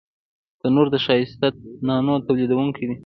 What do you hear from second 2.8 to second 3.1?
دی